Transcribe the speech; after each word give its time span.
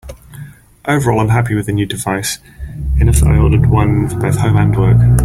Overall 0.85 1.19
I'm 1.19 1.29
happy 1.29 1.53
with 1.53 1.67
the 1.67 1.71
new 1.73 1.85
device, 1.85 2.39
enough 2.99 3.17
that 3.17 3.27
I 3.27 3.37
ordered 3.37 3.67
one 3.67 4.09
for 4.09 4.15
both 4.17 4.39
home 4.39 4.57
and 4.57 4.75
work. 4.75 5.19